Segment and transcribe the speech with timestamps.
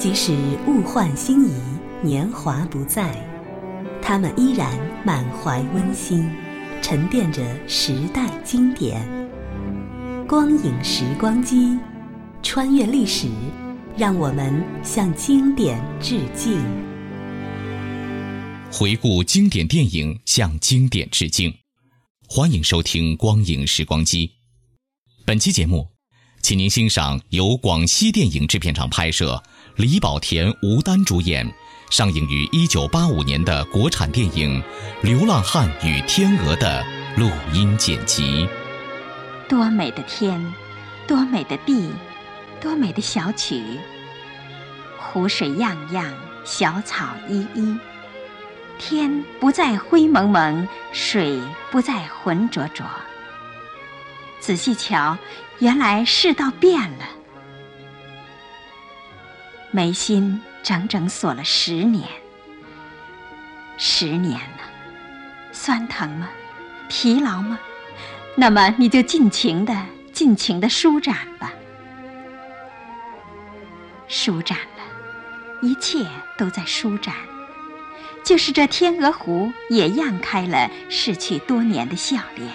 [0.00, 0.32] 即使
[0.66, 1.52] 物换星移，
[2.02, 3.14] 年华不再，
[4.00, 4.66] 他们依然
[5.04, 6.26] 满怀温馨，
[6.80, 9.06] 沉淀着时代经典。
[10.26, 11.76] 光影时光机，
[12.42, 13.28] 穿越历史，
[13.94, 16.58] 让我们向经典致敬。
[18.72, 21.54] 回顾经典电影，向经典致敬。
[22.26, 24.26] 欢迎收听《光影时光机》。
[25.26, 25.88] 本期节目，
[26.40, 29.42] 请您欣赏由广西电影制片厂拍摄，
[29.76, 31.50] 李保田、吴丹主演，
[31.90, 34.62] 上映于一九八五年的国产电影
[35.02, 36.84] 《流浪汉与天鹅》的
[37.16, 38.46] 录音剪辑。
[39.48, 40.52] 多美的天，
[41.06, 41.90] 多美的地，
[42.60, 43.62] 多美的小曲。
[44.98, 46.12] 湖水漾漾，
[46.44, 47.76] 小草依依。
[48.78, 52.84] 天不再灰蒙蒙，水不再浑浊浊。
[54.40, 55.16] 仔细瞧，
[55.58, 57.04] 原来世道变了。
[59.72, 62.08] 眉心整整锁了十年，
[63.78, 64.64] 十年了，
[65.52, 66.28] 酸疼吗？
[66.88, 67.58] 疲劳吗？
[68.36, 71.52] 那么你就尽情的、尽情的舒展吧。
[74.08, 76.04] 舒展了，一切
[76.36, 77.14] 都在舒展。
[78.24, 82.48] 就是这天鹅湖也漾开了逝去多年的笑脸。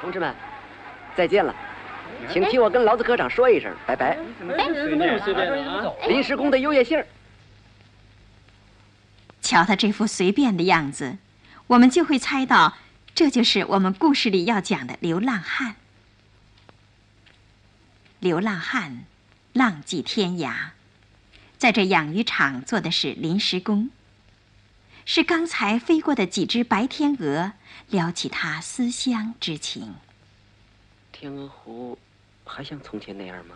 [0.00, 0.34] 同志们，
[1.16, 1.54] 再见了，
[2.30, 4.16] 请替我跟劳资科长说一声拜拜。
[6.08, 7.02] 临时工的优越性。
[9.42, 11.18] 瞧他这副随便的样子，
[11.66, 12.76] 我们就会猜到，
[13.14, 15.76] 这就是我们故事里要讲的流浪汉。
[18.20, 19.04] 流浪汉，
[19.52, 20.52] 浪迹天涯，
[21.56, 23.90] 在这养鱼场做的是临时工。
[25.10, 27.52] 是刚才飞过的几只白天鹅
[27.88, 29.94] 撩起他思乡之情。
[31.10, 31.98] 天鹅湖
[32.44, 33.54] 还像从前那样吗？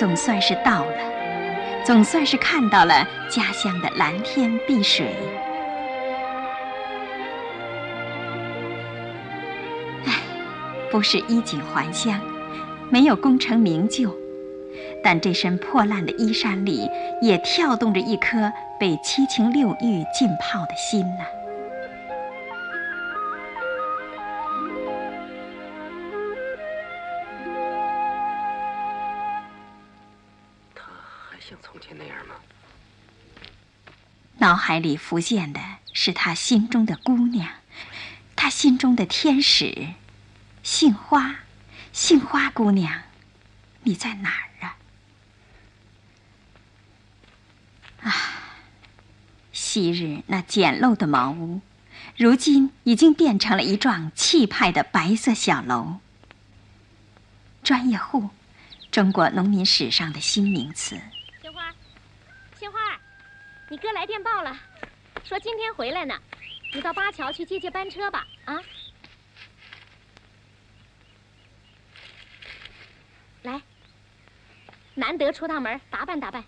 [0.00, 0.96] 总算是到了，
[1.84, 5.14] 总算是看到了家乡的蓝天碧水。
[10.06, 10.14] 唉，
[10.90, 12.18] 不是衣锦还乡，
[12.88, 14.10] 没有功成名就，
[15.04, 16.88] 但这身破烂的衣衫里
[17.20, 21.26] 也跳动着一颗被七情六欲浸泡的心呐、
[34.50, 35.60] 脑海里浮现的
[35.92, 37.48] 是他心中的姑娘，
[38.34, 39.90] 他心中的天使，
[40.64, 41.36] 杏花，
[41.92, 43.02] 杏花姑娘，
[43.84, 44.76] 你在哪儿啊？
[48.02, 48.12] 啊，
[49.52, 51.60] 昔日那简陋的茅屋，
[52.16, 56.00] 如今已经变成了一幢气派的白色小楼。
[57.62, 58.30] 专业户，
[58.90, 61.00] 中国农民史上的新名词。
[63.70, 64.58] 你哥来电报了，
[65.22, 66.12] 说今天回来呢，
[66.74, 68.26] 你到八桥去接接班车吧。
[68.44, 68.60] 啊，
[73.42, 73.62] 来
[74.92, 76.44] 难得出趟门，打扮打扮。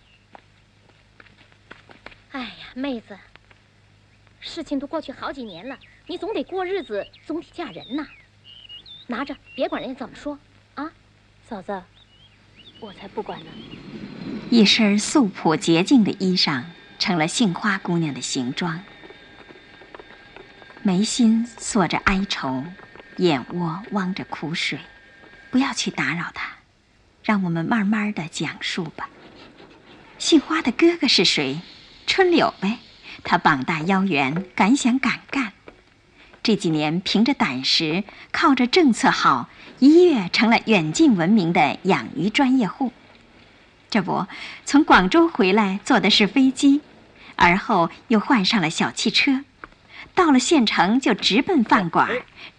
[2.31, 3.17] 哎呀，妹子，
[4.41, 8.05] 事情都过去好几年了，你总得过日子，总得嫁人呐。
[9.07, 10.37] 拿着，别管人家怎么说，
[10.75, 10.91] 啊，
[11.47, 11.81] 嫂子，
[12.81, 13.49] 我才不管呢。
[14.51, 16.63] 一身素朴洁净的衣裳，
[17.03, 18.79] 成了杏花姑娘的行装。
[20.83, 22.63] 眉心锁着哀愁，
[23.17, 24.79] 眼窝汪着苦水，
[25.51, 26.59] 不要去打扰她，
[27.21, 29.09] 让我们慢慢的讲述吧。
[30.17, 31.59] 杏花的哥哥是谁？
[32.07, 32.79] 春柳呗，
[33.25, 35.51] 他膀大腰圆，敢想敢干。
[36.41, 42.93] 这几年凭着胆识，靠着政策好，一跃成了远近闻名的养鱼专业户。
[43.89, 44.25] 这不，
[44.63, 46.79] 从广州回来坐的是飞机，
[47.43, 49.43] 而后又换上了小汽车，
[50.15, 52.09] 到了县城就直奔饭馆，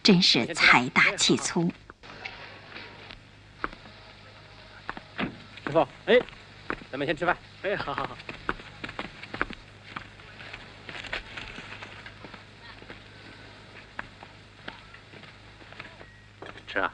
[0.03, 1.73] 真是财大气粗。
[5.65, 6.21] 师傅，哎，
[6.91, 7.35] 咱们先吃饭。
[7.63, 8.15] 哎，好好好。
[16.67, 16.93] 吃啊！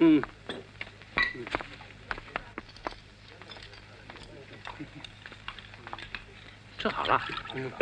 [0.00, 0.20] 嗯。
[6.78, 7.20] 吃好了。
[7.54, 7.72] 嗯。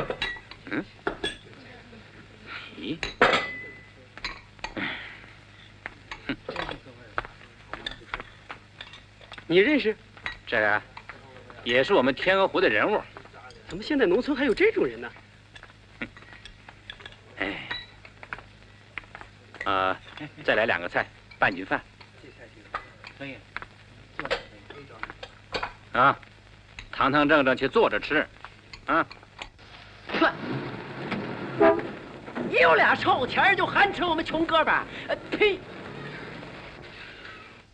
[0.70, 0.84] 嗯。
[2.78, 2.98] 咦？
[9.46, 9.96] 你认识？
[10.46, 10.82] 这
[11.62, 13.02] 也是我们天鹅湖的人物。
[13.68, 15.12] 怎么现在农村还有这种人呢？
[17.38, 17.68] 哎。
[19.64, 20.00] 啊，
[20.44, 21.06] 再来两个菜，
[21.38, 21.82] 半斤饭。
[23.18, 23.36] 可以。
[25.92, 26.18] 啊，
[26.92, 28.26] 堂堂正正去坐着吃，
[28.86, 29.06] 啊。
[30.20, 30.32] 哼！
[32.48, 34.74] 你有俩臭钱就寒碜我们穷哥们？
[35.30, 35.58] 呸！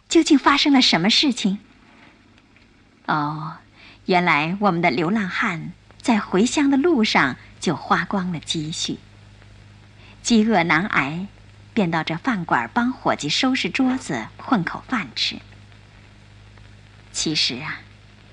[0.08, 1.58] 究竟发生了什么事情？
[3.06, 3.58] 哦，
[4.06, 8.98] 原来我们的流浪汉在回乡的路上就花光了积蓄，
[10.22, 11.26] 饥饿难挨。
[11.74, 15.36] 便到这饭馆帮伙计收拾桌子，混口饭吃。
[17.12, 17.80] 其实啊，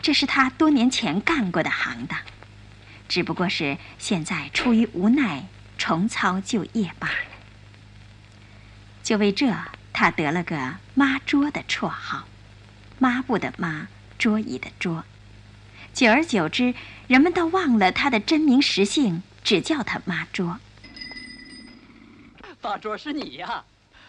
[0.01, 2.19] 这是他多年前干过的行当，
[3.09, 5.47] 只不过是现在出于无奈
[5.77, 7.15] 重操旧业罢了。
[9.03, 9.51] 就为这，
[9.91, 12.25] 他得了个“抹桌”的绰号，
[12.99, 13.87] 抹布的抹，
[14.19, 15.03] 桌椅的桌。
[15.91, 16.75] 久而久之，
[17.07, 20.59] 人们都忘了他的真名实姓，只叫他抹桌。
[22.61, 23.63] 大桌是你呀，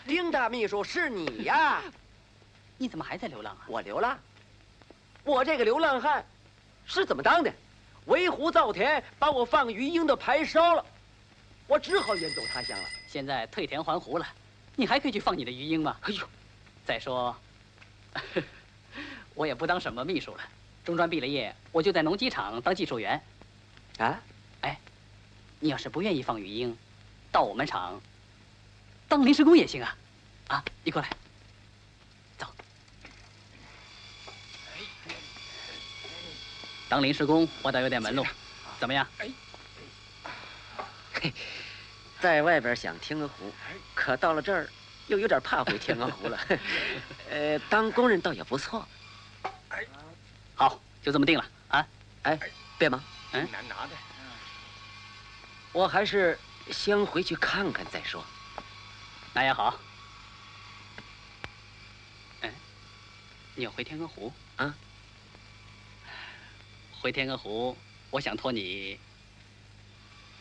[0.06, 1.80] 丁大秘书是你呀，
[2.76, 3.64] 你怎么还在流浪啊？
[3.66, 4.18] 我流浪，
[5.24, 6.22] 我这个流浪汉
[6.84, 7.50] 是怎么当的？
[8.10, 10.84] 围湖造田，把我放鱼鹰的牌烧了，
[11.68, 12.84] 我只好远走他乡了。
[13.06, 14.26] 现在退田还湖了，
[14.74, 15.96] 你还可以去放你的鱼鹰吗？
[16.02, 16.28] 哎呦，
[16.84, 17.34] 再说，
[19.34, 20.42] 我也不当什么秘书了，
[20.84, 23.20] 中专毕了业，我就在农机厂当技术员。
[23.98, 24.20] 啊，
[24.62, 24.76] 哎，
[25.60, 26.76] 你要是不愿意放鱼鹰，
[27.30, 28.00] 到我们厂。
[29.06, 29.96] 当临时工也行啊，
[30.48, 31.08] 啊，你过来，
[36.90, 38.26] 当临时工我倒有点门路，
[38.80, 39.06] 怎么样？
[41.14, 41.32] 嘿，
[42.20, 43.54] 在外边想天鹅湖，
[43.94, 44.68] 可到了这儿
[45.06, 46.36] 又有点怕回天鹅湖了。
[47.30, 48.84] 呃，当工人倒也不错。
[50.56, 51.86] 好，就这么定了啊！
[52.24, 52.36] 哎，
[52.76, 53.00] 别忙，
[53.30, 53.90] 嗯，难拿的。
[55.70, 56.36] 我还是
[56.72, 58.24] 先回去看看再说。
[59.32, 59.78] 那也好。
[62.40, 62.52] 哎，
[63.54, 64.74] 你要回天鹅湖啊？
[67.00, 67.78] 回天鹅湖，
[68.10, 68.98] 我想托你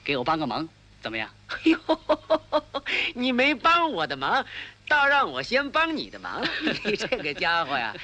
[0.03, 0.67] 给我帮个忙，
[1.01, 1.33] 怎么样？
[1.47, 1.79] 哎呦，
[3.15, 4.45] 你没帮我的忙，
[4.85, 6.45] 倒让我先帮你的忙。
[6.83, 7.95] 你这个家伙呀，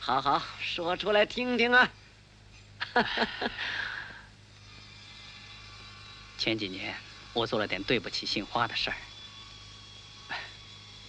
[0.00, 1.88] 好好说出来听听啊。
[6.36, 6.92] 前几年
[7.32, 8.96] 我做了点对不起杏花的事儿。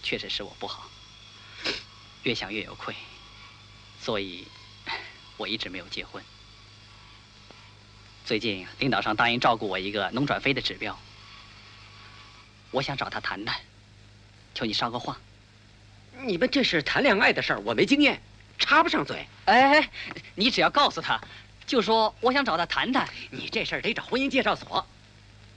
[0.03, 0.87] 确实是我不好，
[2.21, 2.93] 越想越有愧，
[3.99, 4.45] 所以
[5.37, 6.23] 我一直没有结婚。
[8.25, 10.97] 最近领导上答应照顾我一个农转非的指标，
[12.71, 13.59] 我想找他谈谈，
[14.53, 15.17] 求你捎个话。
[16.21, 18.21] 你们这是谈恋爱的事儿，我没经验，
[18.57, 19.27] 插不上嘴。
[19.45, 19.89] 哎哎，
[20.35, 21.19] 你只要告诉他，
[21.65, 23.09] 就说我想找他谈谈。
[23.29, 24.87] 你这事儿得找婚姻介绍所。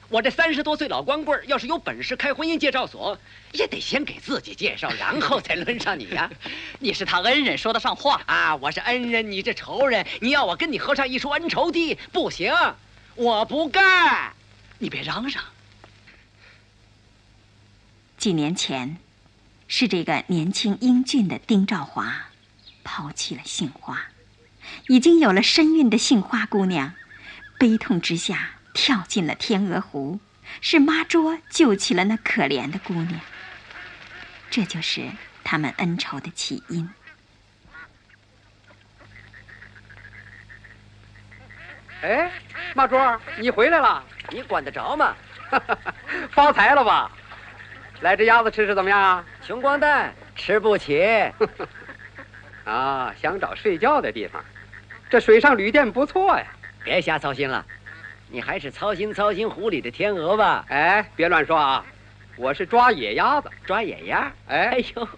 [0.09, 3.19] 我这三十多岁老光棍要是有本事开婚姻介绍所，
[3.53, 6.31] 也得先给自己介绍， 然后才轮上你呀。
[6.79, 8.55] 你是他恩人，说得上话啊！
[8.57, 12.55] 我是恩人，你这仇人，你要我跟你合上一出恩仇地，不行，
[13.17, 14.33] 我不干。
[14.79, 15.43] 你别嚷嚷。
[18.17, 18.99] 几年前，
[19.67, 22.29] 是这个年轻英俊的丁兆华，
[22.85, 24.07] 抛弃了杏花，
[24.87, 26.95] 已经有了身孕的杏花姑娘，
[27.59, 30.21] 悲痛之下跳进了天鹅湖，
[30.61, 33.19] 是妈桌救起了那可怜的姑娘。
[34.51, 35.09] 这就是
[35.43, 36.89] 他们恩仇的起因。
[42.03, 42.31] 哎，
[42.75, 44.05] 妈桌，你回来了？
[44.31, 45.17] 你管得着吗？
[46.31, 47.11] 发财了吧？
[48.03, 49.25] 来只鸭子吃吃怎么样啊？
[49.43, 51.33] 穷光蛋，吃不起。
[52.65, 54.45] 啊，想找睡觉的地方，
[55.09, 56.47] 这水上旅店不错呀。
[56.85, 57.67] 别瞎操心了，
[58.29, 60.65] 你还是操心操心湖里的天鹅吧。
[60.69, 61.85] 哎，别乱说啊！
[62.37, 64.31] 我是抓野鸭子，抓野鸭。
[64.49, 65.09] 哎，哎呦，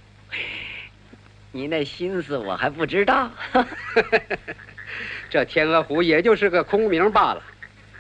[1.50, 3.30] 你那心思我还不知道。
[5.30, 7.42] 这天鹅湖也就是个空名罢了。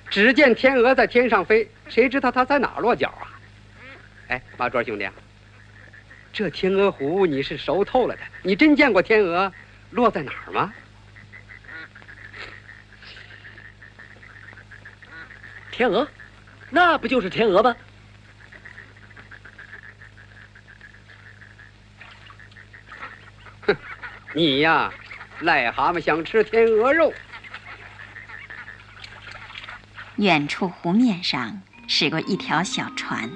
[0.08, 3.26] 只见天鹅在天上飞，谁知道它在哪落脚啊？
[4.28, 5.08] 哎，马卓兄弟，
[6.32, 9.52] 这天鹅湖你是熟透了的，你真见过天鹅
[9.90, 10.72] 落在哪儿吗？
[15.78, 16.08] 天鹅，
[16.70, 17.76] 那不就是天鹅吗？
[23.60, 23.76] 哼，
[24.34, 24.92] 你呀，
[25.40, 27.14] 癞蛤蟆想吃天鹅肉。
[30.16, 33.30] 远处湖面上驶过一条小船，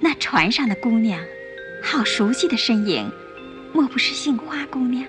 [0.00, 1.20] 那船上的姑娘，
[1.82, 3.10] 好熟悉的身影，
[3.72, 5.04] 莫不是杏花姑娘？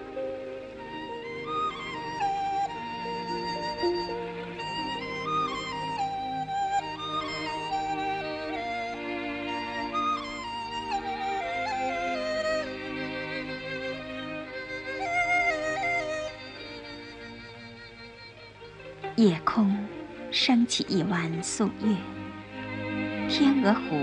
[19.18, 19.74] 夜空
[20.30, 21.96] 升起一弯素月，
[23.30, 23.96] 天鹅湖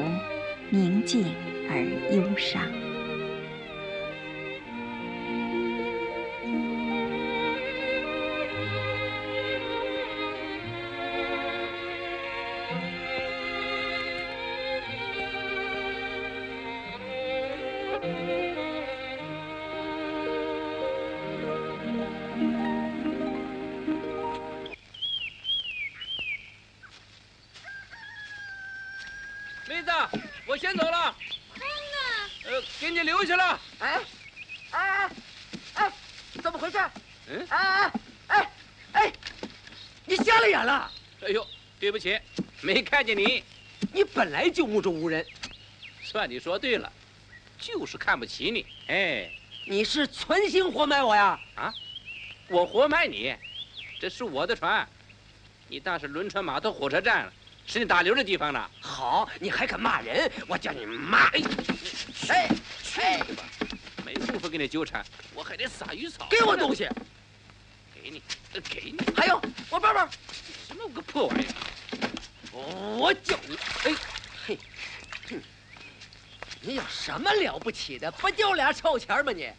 [0.71, 1.27] 宁静
[1.69, 1.85] 而
[2.17, 2.63] 忧伤。
[43.03, 43.43] 没看见你。
[43.93, 45.27] 你本来就目中无人。
[46.03, 46.91] 算你说对了，
[47.59, 48.65] 就是看不起你。
[48.87, 49.29] 哎，
[49.67, 51.39] 你是存心活埋我呀？
[51.57, 51.75] 啊，
[52.49, 53.35] 我活埋你？
[54.01, 54.89] 这是我的船，
[55.69, 57.33] 你当是轮船码头、火车站了，
[57.67, 58.71] 是你打流的地方呢。
[58.81, 60.31] 好，你还敢骂人？
[60.47, 61.27] 我叫你骂！
[61.29, 61.43] 哎，
[62.29, 62.49] 哎，
[62.85, 63.01] 去
[63.35, 63.45] 吧，
[64.07, 65.05] 没工夫跟你纠缠，
[65.35, 66.29] 我还得撒鱼草。
[66.31, 66.89] 给我东西！
[67.95, 68.23] 给你，
[68.71, 68.99] 给你。
[69.17, 70.09] 还有我包包，
[70.69, 71.55] 什么个破玩意儿？
[72.53, 73.97] 我叫你，哎，
[74.47, 74.59] 嘿，
[75.31, 75.43] 哼，
[76.61, 78.11] 你有什么了不起的？
[78.13, 79.51] 不就俩臭钱吗你？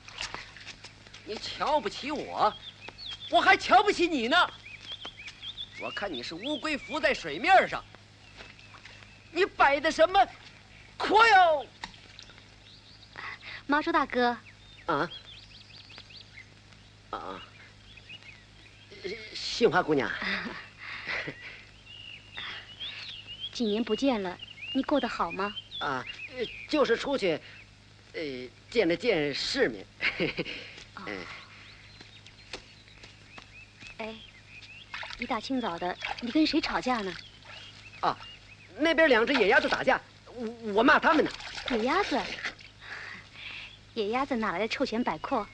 [1.26, 2.54] 你瞧不起我，
[3.32, 4.38] 我还瞧不起你呢。
[5.82, 7.84] 我看你是乌龟浮在水面上，
[9.32, 10.28] 你摆的什么
[10.98, 11.66] 阔哟？
[13.66, 14.38] 妈说大哥，
[14.86, 15.10] 啊
[17.10, 17.42] 啊，
[19.34, 20.12] 杏花姑娘。
[23.54, 24.38] 几年不见了，
[24.74, 25.56] 你过得好吗？
[25.80, 26.04] 啊，
[26.68, 27.40] 就是出去，
[28.14, 28.22] 呃，
[28.70, 29.86] 见了见世面。
[30.96, 31.04] 哦。
[33.98, 34.16] 哎，
[35.20, 37.14] 一大清早的，你跟谁吵架呢？
[38.02, 38.18] 啊，
[38.80, 40.02] 那边两只野鸭子打架，
[40.34, 41.32] 我我骂他们呢。
[41.70, 42.20] 野鸭子？
[43.94, 45.48] 野鸭子哪来的臭钱摆阔？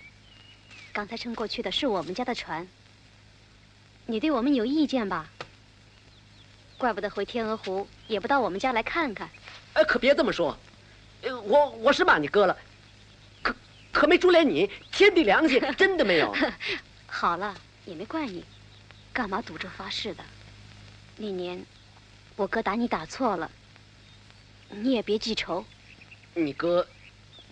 [0.93, 2.65] 刚才撑过去的是我们家的船。
[4.05, 5.29] 你对我们有意见吧？
[6.79, 9.29] 怪不得回天鹅湖也不到我们家来看看。
[9.73, 10.57] 哎，可别这么说，
[11.43, 12.57] 我我是骂你哥了，
[13.43, 13.53] 可
[13.91, 16.33] 可没株连你，天地良心 真的没有。
[17.05, 17.53] 好了，
[17.85, 18.45] 也没怪你，
[19.11, 20.23] 干嘛赌咒发誓的？
[21.17, 21.65] 那年
[22.37, 23.51] 我哥打你打错了，
[24.69, 25.65] 你也别记仇。
[26.33, 26.87] 你哥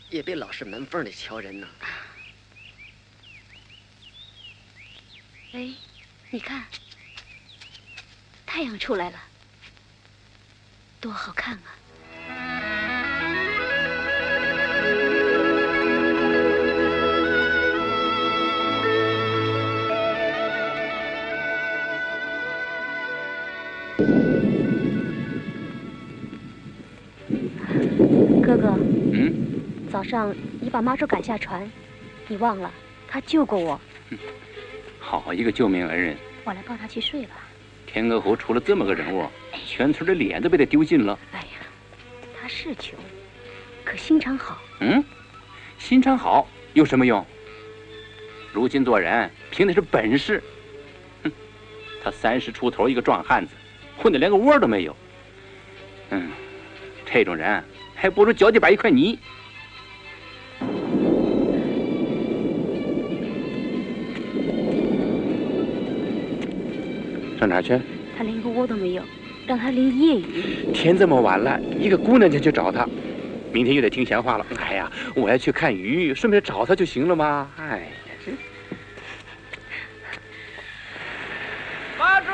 [0.10, 1.68] 也别老是门缝里瞧人呢。
[5.52, 5.70] 哎，
[6.30, 6.64] 你看。
[8.58, 9.18] 太阳出来了，
[11.00, 11.78] 多好看啊！
[28.42, 28.76] 哥哥，
[29.14, 29.36] 嗯，
[29.92, 31.72] 早上你把妈说赶下船，
[32.28, 32.74] 你忘了？
[33.08, 33.80] 他救过我。
[35.00, 36.18] 好一个救命恩人！
[36.44, 37.36] 我来抱他去睡吧。
[37.88, 39.26] 天鹅湖出了这么个人物，
[39.66, 41.18] 全村的脸都被他丢尽了。
[41.32, 41.66] 哎呀，
[42.40, 43.00] 他是穷，
[43.84, 44.62] 可心肠好。
[44.82, 45.04] 嗯，
[45.80, 47.26] 心肠好有什么用？
[48.54, 50.44] 如今做人凭的是本事。
[51.24, 51.32] 哼，
[52.04, 53.54] 他三十出头一个壮汉子，
[53.98, 54.96] 混的连个窝都没有。
[56.10, 56.30] 嗯，
[57.06, 57.64] 这种人
[57.96, 59.18] 还不如脚底板一块泥。
[67.40, 67.80] 上哪去？
[68.18, 69.04] 他连个窝都没有，
[69.46, 70.74] 让他淋夜雨。
[70.74, 72.88] 天这么晚了，一个姑娘家去找他，
[73.54, 74.46] 明天又得听闲话了。
[74.60, 77.48] 哎呀，我要去看鱼，顺便找他就行了吗？
[77.58, 77.86] 哎呀，
[78.26, 78.32] 这
[82.00, 82.28] 妈猪，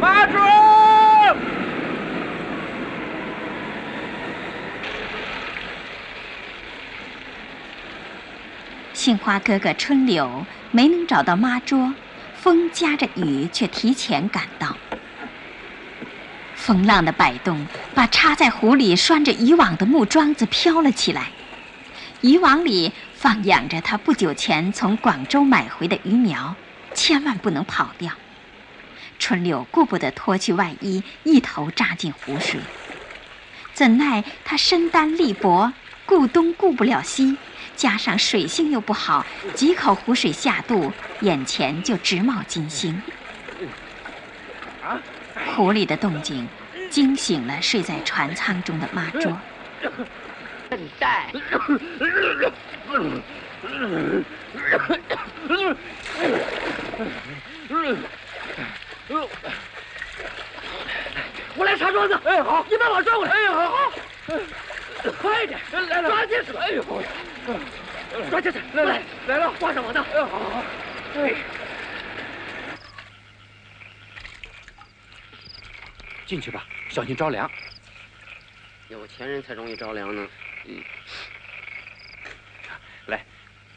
[0.00, 0.38] 妈猪。
[9.00, 11.94] 杏花哥哥春柳没能找到妈桌，
[12.34, 14.76] 风夹着雨却提前赶到。
[16.54, 21.28] 风浪的摆动把插在湖里拴着渔网的木桩子飘了起来，
[22.20, 26.54] 渔网里放养着他不久前从广州买回的鱼苗，
[26.92, 28.12] 千万不能跑掉。
[29.18, 32.60] 春柳顾不得脱去外衣，一头扎进湖水。
[33.72, 35.72] 怎奈他身单力薄，
[36.04, 37.38] 顾东顾不了西。
[37.80, 43.00] 加上水性又不好，几口湖水下肚，眼前就直冒金星。
[45.56, 46.46] 湖里的动静
[46.90, 49.34] 惊醒了睡在船舱中的妈桌。
[50.68, 51.24] 笨蛋！
[61.56, 62.20] 我来擦桌子。
[62.26, 63.32] 哎，好，你把马转过来。
[63.32, 63.76] 哎，好好。
[65.20, 66.56] 快点，来了，抓紧手！
[66.58, 66.84] 哎呦，
[68.28, 70.02] 抓紧点，来来来了，挂上我的。
[70.02, 70.64] 哎，好好好。
[71.14, 71.34] 哎，
[76.26, 77.50] 进去吧，小心着凉。
[78.88, 80.28] 有钱人才容易着凉呢。
[80.66, 80.82] 嗯，
[83.06, 83.24] 来，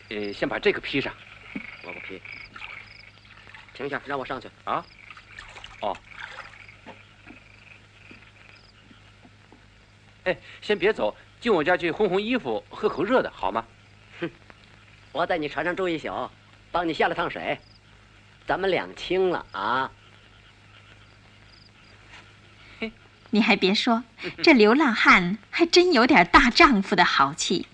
[0.10, 1.14] 呃，先把这个披上。
[1.84, 2.22] 我不披。
[3.74, 4.50] 停下，让我上去。
[4.64, 4.86] 啊？
[5.82, 5.96] 哦。
[10.26, 13.66] 哎，先别走，进我家去烘烘衣服，喝口热的，好吗？
[14.22, 14.30] 哼，
[15.12, 16.30] 我在你船上住一宿，
[16.72, 17.60] 帮你下了趟水，
[18.48, 19.92] 咱们两清了啊。
[23.32, 24.04] 你还别说，
[24.42, 27.68] 这流浪汉还真有点大丈夫的豪气，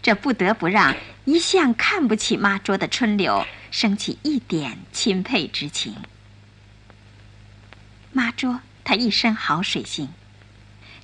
[0.00, 5.96] 这不得不让一向看不起妈桌的春柳升起一点钦佩之情。
[8.12, 10.08] 妈桌他一身好水性。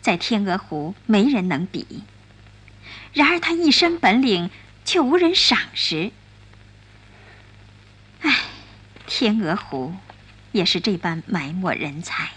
[0.00, 2.04] 在天鹅湖，没人能比。
[3.12, 4.50] 然而他一身本领，
[4.84, 6.10] 却无人赏识。
[8.20, 8.44] 唉，
[9.06, 9.94] 天鹅湖，
[10.52, 12.30] 也是这般埋没人才。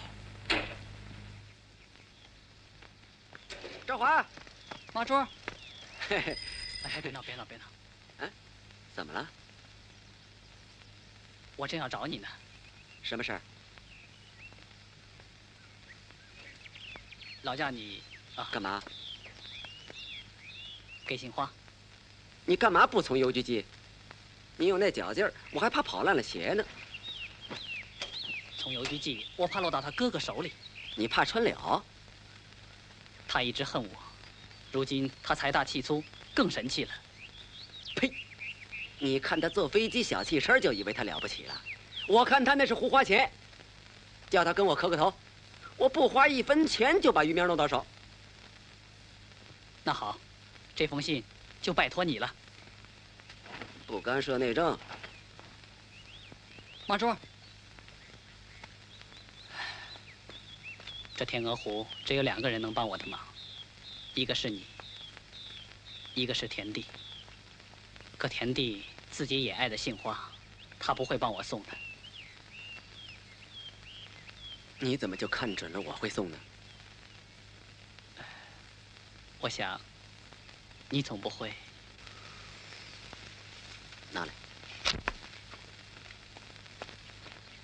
[3.88, 4.26] 赵华，
[4.94, 5.14] 马珠，
[6.10, 6.38] 嘿嘿，
[6.84, 7.64] 哎，别闹，别闹，别闹。
[8.20, 8.30] 嗯，
[8.96, 9.30] 怎么了？
[11.56, 12.28] 我正要找你呢。
[13.04, 13.42] 什么事儿？
[17.44, 18.02] 劳驾你
[18.36, 18.48] 啊！
[18.52, 18.82] 干嘛？
[21.06, 21.52] 给杏花。
[22.46, 23.66] 你干嘛不从邮局寄？
[24.56, 26.64] 你有那脚劲儿，我还怕跑烂了鞋呢。
[28.58, 30.54] 从邮局寄，我怕落到他哥哥手里。
[30.96, 31.84] 你怕穿了？
[33.28, 33.90] 他一直恨我，
[34.72, 36.02] 如今他财大气粗，
[36.34, 36.92] 更神气了。
[37.96, 38.14] 呸！
[39.00, 41.62] 你看他坐飞机小汽车，就以为他了不起了。
[42.08, 43.30] 我看他那是胡花钱。
[44.30, 45.14] 叫他跟我磕个头。
[45.78, 47.86] 我不花一分钱就把鱼苗弄到手。
[49.84, 50.18] 那好，
[50.76, 51.24] 这封信
[51.62, 52.34] 就拜托你了。
[53.86, 54.78] 不干涉内政。
[56.88, 57.16] 马珠，
[61.16, 63.20] 这天鹅湖只有两个人能帮我的忙，
[64.14, 64.66] 一个是你，
[66.14, 66.86] 一个是田地。
[68.18, 70.30] 可田地自己也爱的杏花，
[70.80, 71.70] 他不会帮我送的。
[74.84, 76.38] 你怎么就看准了我会送呢？
[79.40, 79.80] 我想，
[80.90, 81.54] 你总不会。
[84.12, 84.34] 拿来，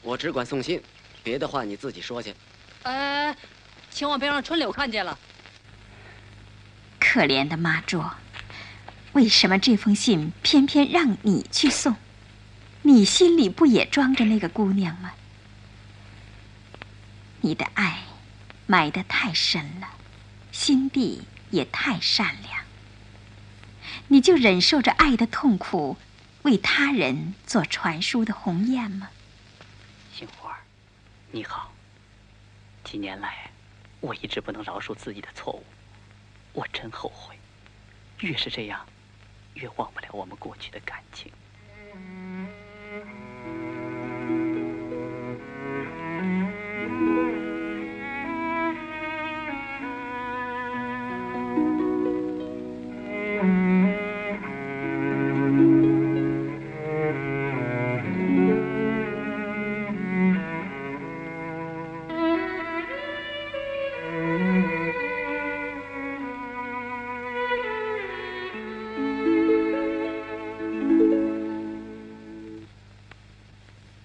[0.02, 0.82] 我只管送信，
[1.22, 2.34] 别的话你自己说去。
[2.84, 3.36] 哎，
[3.92, 5.20] 千万别让春柳看见了。
[7.02, 8.16] 可怜的妈卓，
[9.12, 11.98] 为什么这封信偏偏让你去送？
[12.84, 15.12] 你心里不也装着那个姑娘吗？
[17.42, 18.04] 你的爱
[18.68, 19.90] 埋得太深了，
[20.52, 22.64] 心地也太善良。
[24.08, 25.98] 你就忍受着爱的痛苦，
[26.44, 29.10] 为他人做传输的鸿雁吗？
[30.14, 30.60] 杏花，
[31.32, 31.74] 你好。
[32.84, 33.52] 几年来，
[34.00, 35.64] 我一直不能饶恕自己的错误，
[36.54, 37.38] 我真后悔。
[38.20, 38.86] 越是这样，
[39.54, 41.32] 越忘不了我们过去的感情。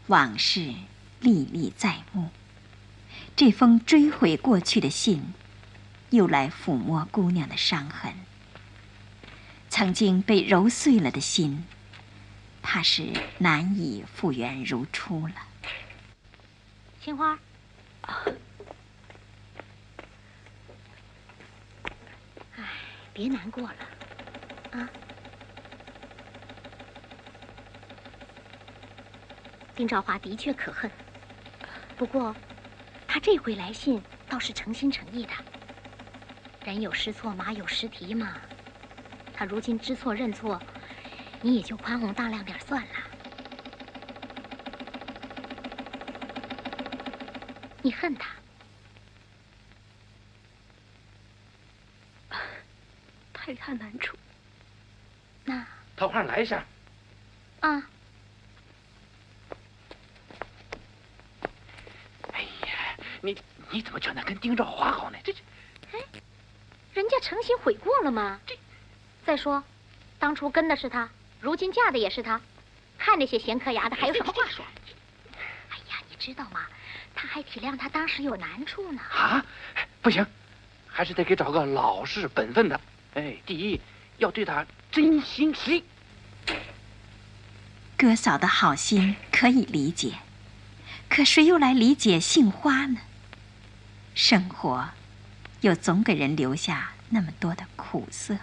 [0.08, 0.74] 往事
[1.20, 2.30] 历历在目，
[3.34, 5.32] 这封追悔过去的信，
[6.10, 8.12] 又来抚摸姑娘的伤痕。
[9.70, 11.64] 曾经被揉碎了的心，
[12.62, 15.34] 怕是难以复原如初了。
[17.00, 17.38] 青花，
[18.02, 18.14] 哎，
[23.14, 23.76] 别难过了，
[24.72, 24.88] 啊。
[29.76, 30.88] 丁兆华的确可恨，
[31.96, 32.34] 不过，
[33.08, 35.32] 他这回来信倒是诚心诚意的。
[36.64, 38.36] 人有失错，马有失蹄嘛。
[39.32, 40.62] 他如今知错认错，
[41.42, 42.88] 你也就宽宏大量点算了。
[47.82, 48.30] 你恨他？
[53.32, 54.16] 他与他难处。
[55.44, 56.64] 那桃花来一下。
[57.60, 57.90] 啊。
[63.24, 63.34] 你
[63.70, 65.16] 你怎么觉得跟丁兆华好呢？
[65.24, 65.38] 这这，
[65.92, 66.00] 哎，
[66.92, 68.38] 人家诚心悔过了吗？
[68.46, 68.54] 这，
[69.24, 69.64] 再说，
[70.18, 71.08] 当初跟的是他，
[71.40, 72.38] 如今嫁的也是他，
[72.98, 74.62] 看那些闲磕牙的还有什么话说？
[75.70, 76.66] 哎呀，你知道吗？
[77.14, 79.00] 他还体谅他当时有难处呢。
[79.10, 79.42] 啊，
[80.02, 80.26] 不行，
[80.86, 82.78] 还是得给找个老实本分的。
[83.14, 83.80] 哎，第一
[84.18, 85.84] 要对他真心实意。
[87.96, 90.12] 哥嫂的好心可以理解，
[91.08, 93.00] 可谁又来理解杏花呢？
[94.14, 94.90] 生活，
[95.62, 98.36] 又总给人留下那么多的苦涩。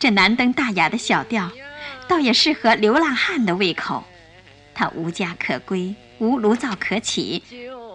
[0.00, 1.52] 这难登大雅的小调，
[2.08, 4.02] 倒也适合流浪汉的胃口。
[4.74, 5.94] 他无家可归。
[6.22, 7.42] 无炉灶可起，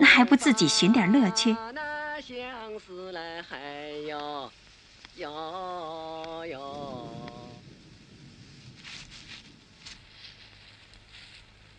[0.01, 1.55] 那还不自己寻点乐趣？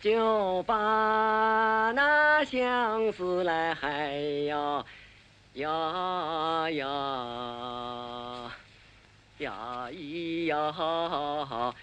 [0.01, 4.15] 就把那相思来嗨
[4.47, 4.83] 哟，
[5.53, 6.85] 呀呀
[9.37, 11.75] 呀咿呀哈。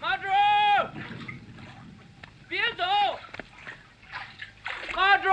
[0.00, 0.26] 马主，
[2.46, 2.84] 别走！
[4.94, 5.28] 马主，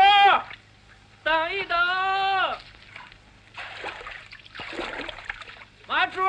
[1.23, 1.77] 等一等！
[5.85, 6.21] 马主，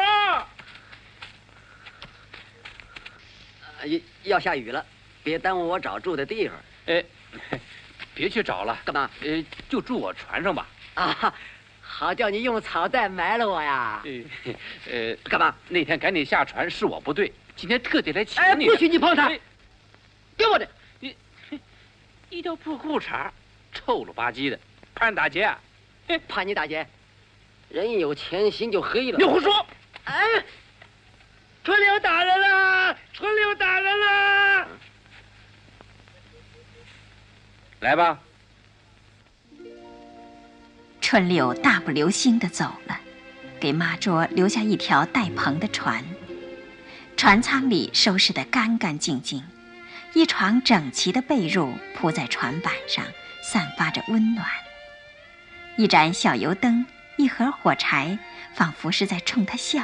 [4.32, 4.84] 要要下雨了，
[5.22, 6.56] 别耽误我找住的地方。
[6.86, 7.04] 哎，
[8.14, 9.10] 别去找了，干嘛？
[9.20, 10.66] 呃，就住我船上吧。
[10.94, 11.34] 啊，
[11.82, 14.02] 好叫你用草袋埋了我呀！
[14.90, 15.54] 呃，干嘛？
[15.68, 17.30] 那天赶紧下船是我不对。
[17.54, 18.64] 今天特地来请你。
[18.64, 19.30] 哎，不许你碰他！
[20.34, 20.66] 给我的！
[20.98, 21.14] 你
[22.30, 23.28] 一条破裤衩，
[23.74, 24.58] 臭了吧唧的，
[24.94, 25.60] 怕人打劫啊？
[26.26, 26.86] 怕你打劫？
[27.68, 29.18] 人一有钱，心就黑了。
[29.18, 29.66] 你胡说！
[30.04, 30.24] 哎，
[31.62, 32.96] 春柳打人了！
[33.12, 34.68] 春柳打人了！
[37.82, 38.16] 来吧。
[41.00, 43.00] 春柳大步流星的走了，
[43.58, 46.02] 给妈桌留下一条带篷的船。
[47.16, 49.42] 船舱里收拾得干干净净，
[50.14, 53.04] 一床整齐的被褥铺在船板上，
[53.42, 54.46] 散发着温暖。
[55.76, 58.16] 一盏小油灯，一盒火柴，
[58.54, 59.82] 仿佛是在冲他笑。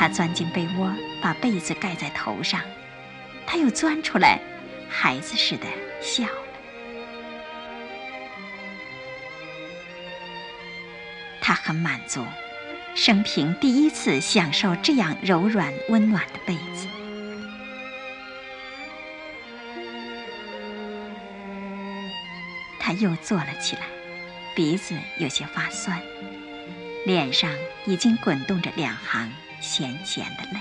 [0.00, 2.62] 他钻进被窝，把被子盖在头上，
[3.46, 4.40] 他又钻出来，
[4.88, 5.66] 孩子似的
[6.00, 6.30] 笑了。
[11.38, 12.24] 他很满足，
[12.94, 16.86] 生平第一次享受这样柔软温暖的被子。
[22.78, 23.82] 他又坐了起来，
[24.56, 26.00] 鼻子有些发酸，
[27.04, 27.50] 脸上
[27.84, 30.60] 已经滚动着两行咸咸的泪。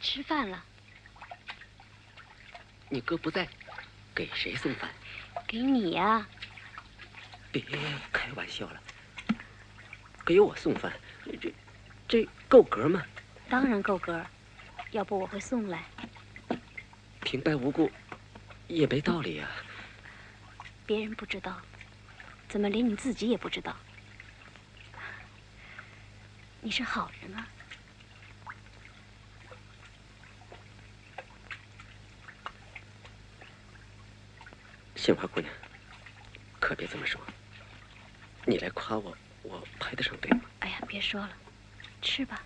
[0.00, 0.62] 吃饭了，
[2.88, 3.48] 你哥不在，
[4.14, 4.90] 给谁送饭？
[5.46, 6.26] 给你呀、
[7.52, 7.62] 别
[8.12, 8.80] 开玩笑了，
[10.24, 10.92] 给我送饭，
[11.40, 11.54] 这
[12.08, 13.02] 这够格吗？
[13.48, 14.26] 当然够格儿，
[14.92, 15.84] 要不我会送来。
[17.22, 17.90] 平白无故，
[18.66, 19.48] 也没道理啊。
[20.84, 21.60] 别人不知道，
[22.48, 23.76] 怎么连你自己也不知道？
[26.60, 27.46] 你是好人啊。
[34.96, 35.50] 杏花姑娘，
[36.58, 37.20] 可别这么说。
[38.44, 40.40] 你来夸我，我排得上对吗？
[40.58, 41.30] 哎呀，别说了，
[42.02, 42.42] 吃吧。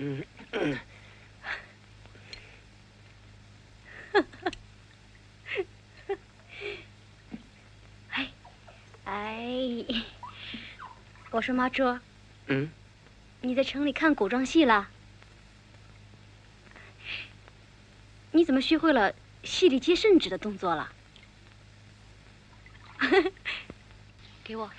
[0.00, 0.78] 嗯，嗯
[8.10, 8.28] 哎，
[9.04, 9.84] 哎，
[11.32, 11.98] 我说妈桌，
[12.46, 12.70] 嗯，
[13.40, 14.88] 你在城里看古装戏了？
[18.30, 20.92] 你怎么学会了戏里接圣旨的动作了？
[24.44, 24.70] 给我。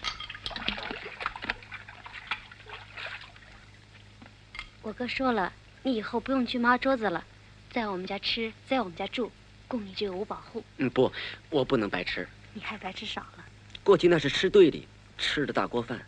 [4.90, 7.24] 我哥说了，你以后不用去妈桌子了，
[7.70, 9.32] 在我们家吃，在我们家住，
[9.68, 10.64] 供你这个五保户。
[10.78, 11.14] 嗯，不，
[11.52, 12.28] 我不能白吃。
[12.56, 13.46] 你还白吃少了。
[13.84, 16.04] 过去那是吃队里吃的大锅饭，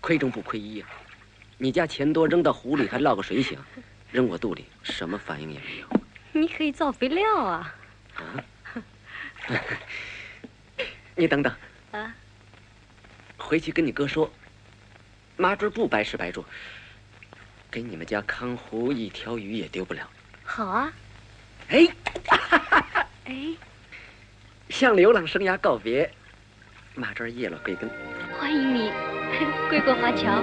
[0.00, 0.86] 亏中不亏一呀、
[1.56, 3.64] 你家钱多扔到湖里还落个水响，
[4.10, 5.86] 扔我肚里什么反应也没有。
[6.32, 7.76] 你可以造肥料啊！
[8.16, 8.44] 啊
[11.14, 11.54] 你等等，
[11.92, 12.12] 啊，
[13.36, 14.28] 回去跟你哥说，
[15.36, 16.44] 麻坠不白吃白住，
[17.76, 20.08] 给你们家康湖一条鱼也丢不了。
[20.42, 20.90] 好啊。
[21.68, 21.86] 哎，
[23.26, 23.34] 哎，
[24.70, 26.10] 向流浪生涯告别，
[26.94, 27.86] 麻庄叶落归根。
[28.38, 28.90] 欢迎你
[29.68, 30.42] 归国华侨。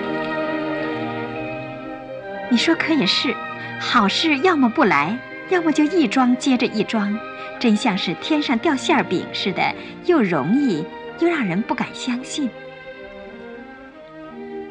[2.52, 3.36] 你说可也是，
[3.82, 5.18] 好事要么不来，
[5.50, 7.20] 要么就一桩接着一桩，
[7.60, 9.74] 真像是天上掉馅儿饼似的，
[10.06, 10.86] 又容易
[11.20, 12.48] 又让人不敢相信。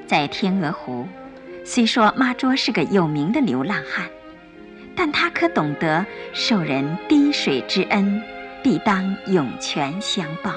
[0.06, 1.08] 在天鹅湖，
[1.64, 4.10] 虽说妈桌是个有名的流浪汉，
[4.94, 8.22] 但他可懂得受人滴水之恩，
[8.62, 10.52] 必当涌泉相报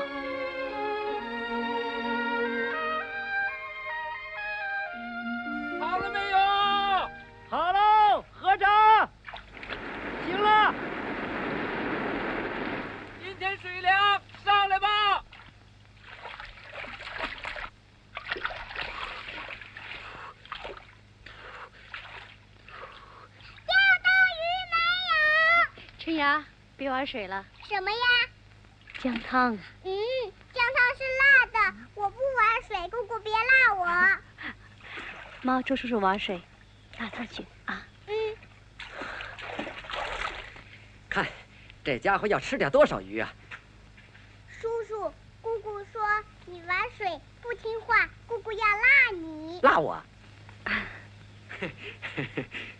[6.31, 6.37] 有？
[7.49, 8.69] 好喽，合掌。
[10.27, 10.73] 行了，
[13.23, 15.23] 今天水凉，上来吧。
[25.97, 26.43] 春芽，
[26.77, 27.97] 别玩水了，什么呀？
[28.99, 29.53] 姜汤。
[29.53, 29.59] 嗯，
[30.53, 33.85] 姜汤是辣的，我不玩水，姑姑别辣我。
[35.41, 36.41] 猫，周叔叔玩水，
[36.99, 37.85] 拉他去啊。
[38.07, 38.35] 嗯，
[41.09, 41.25] 看，
[41.83, 43.33] 这家伙要吃掉多少鱼啊？
[44.59, 46.01] 叔叔，姑姑说
[46.45, 49.59] 你玩水不听话，姑姑要辣你。
[49.61, 50.01] 辣我？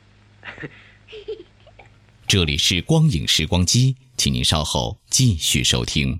[2.36, 6.19] 这里是光影时光机，请您稍后继续收听。